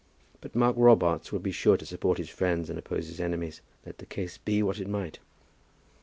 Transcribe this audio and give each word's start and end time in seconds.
But 0.41 0.55
Mark 0.55 0.77
Robarts 0.79 1.31
would 1.31 1.43
be 1.43 1.51
sure 1.51 1.77
to 1.77 1.85
support 1.85 2.17
his 2.17 2.27
friends 2.31 2.71
and 2.71 2.79
oppose 2.79 3.05
his 3.05 3.19
enemies, 3.19 3.61
let 3.85 3.99
the 3.99 4.07
case 4.07 4.39
be 4.39 4.63
what 4.63 4.79
it 4.79 4.89
might. 4.89 5.19